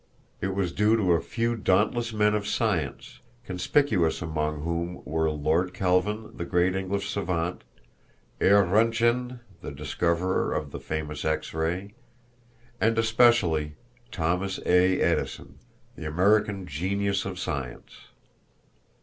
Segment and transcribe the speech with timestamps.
[0.41, 5.75] It was due to a few dauntless men of science, conspicuous among whom were Lord
[5.75, 7.63] Kelvin, the great English savant;
[8.39, 11.93] Herr Roentgen, the discoverer of the famous X ray,
[12.79, 13.75] and especially
[14.11, 14.99] Thomas A.
[14.99, 15.59] Edison,
[15.95, 18.07] the American genius of science.